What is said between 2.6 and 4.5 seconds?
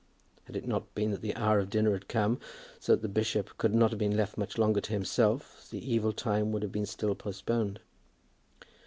so that the bishop could not have been left